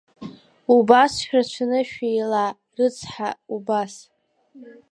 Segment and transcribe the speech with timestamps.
[0.75, 3.93] Убас шәрацәаны шәиила, рыцҳа, убас…